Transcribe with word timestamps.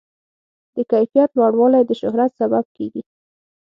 د 0.75 0.77
کیفیت 0.91 1.29
لوړوالی 1.37 1.83
د 1.85 1.91
شهرت 2.01 2.31
سبب 2.39 2.65
کېږي. 2.75 3.01